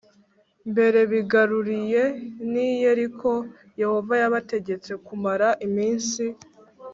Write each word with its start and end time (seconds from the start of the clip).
Mbere 0.71 0.99
bigaruriye 1.11 2.03
ni 2.51 2.67
yeriko 2.81 3.31
yehova 3.81 4.13
yabategetse 4.21 4.91
kumara 5.05 5.47
iminsi 5.67 6.23